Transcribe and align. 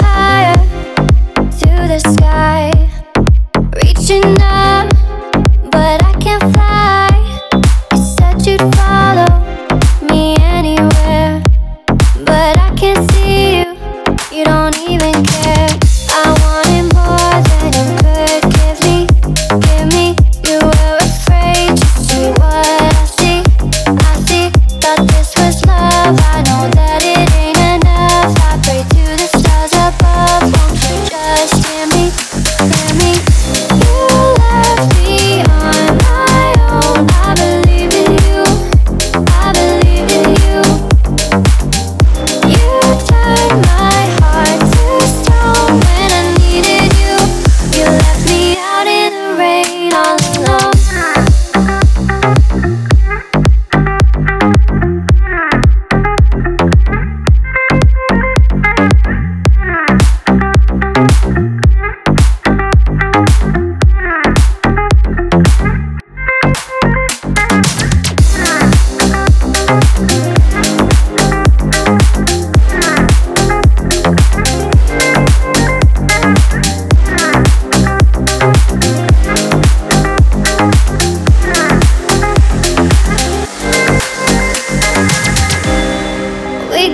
how 0.00 0.21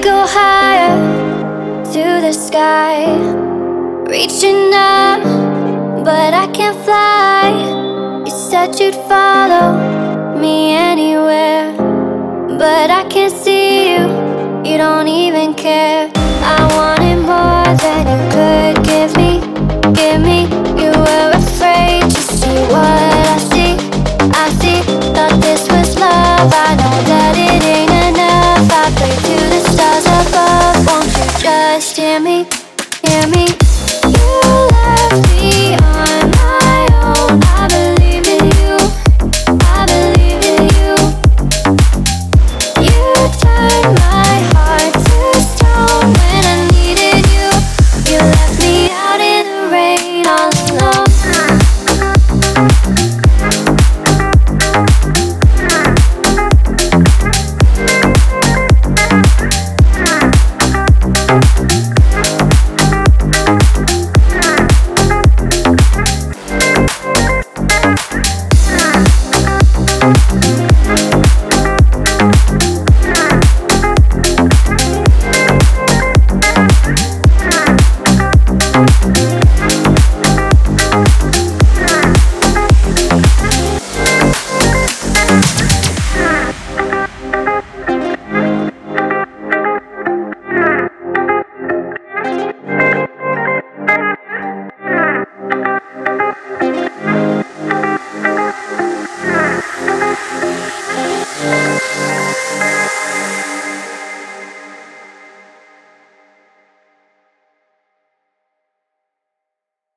go 0.09 0.25
higher 0.27 0.97
to 1.92 2.05
the 2.27 2.33
sky. 2.33 2.97
Reaching 4.14 4.73
up, 4.73 5.23
but 6.09 6.33
I 6.45 6.47
can't 6.56 6.78
fly. 6.87 7.42
You 8.25 8.34
said 8.48 8.69
you'd 8.81 8.98
follow 9.12 9.67
me 10.42 10.73
anywhere, 10.73 11.77
but 12.62 12.89
I 13.01 13.03
can't 13.12 13.36
see 13.45 13.92
you. 13.92 14.03
You 14.69 14.77
don't 14.84 15.09
even 15.09 15.53
care. 15.53 16.11
I 16.56 16.61
wanted 16.79 17.20
more 17.33 17.69
than 17.84 18.03
you 18.12 18.20
could 18.34 18.77
give 18.91 19.12
me. 19.20 19.33
Give 20.01 20.20
me, 20.29 20.39
you 20.83 20.92
were 21.05 21.31
afraid 21.42 22.03
to 22.17 22.23
see 22.39 22.59
what 22.75 23.12
I 23.34 23.39
see. 23.51 23.73
I 24.42 24.47
see, 24.61 24.79
thought 25.14 25.36
this 25.47 25.62
was 25.73 25.91
love. 26.01 26.51
I 26.67 26.69
know 26.81 26.98
that. 27.09 27.17
hear 33.03 33.27
me? 33.29 33.77